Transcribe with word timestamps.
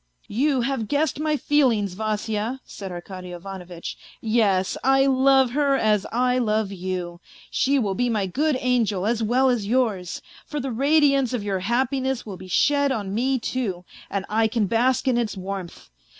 "You 0.43 0.61
have 0.61 0.87
guessed 0.87 1.19
my 1.19 1.37
feelings, 1.37 1.93
Vasya," 1.93 2.59
said 2.65 2.91
Arkady 2.91 3.31
Ivanovitch." 3.33 3.95
Yes, 4.19 4.75
I 4.83 5.05
love 5.05 5.51
her 5.51 5.75
as 5.75 6.07
I 6.11 6.39
love 6.39 6.71
you; 6.71 7.21
she 7.51 7.77
will 7.77 7.93
be 7.93 8.09
my 8.09 8.25
good 8.25 8.57
angel 8.59 9.05
as 9.05 9.21
well 9.21 9.47
as 9.47 9.67
yours, 9.67 10.23
for 10.43 10.59
the 10.59 10.71
radiance 10.71 11.33
of 11.33 11.43
your 11.43 11.59
happiness 11.59 12.25
will 12.25 12.35
be 12.37 12.47
shed 12.47 12.91
on 12.91 13.13
me, 13.13 13.37
too, 13.37 13.85
and 14.09 14.25
I 14.27 14.47
can 14.47 14.65
bask 14.65 15.07
in 15.07 15.19
its 15.19 15.37
warmth. 15.37 15.91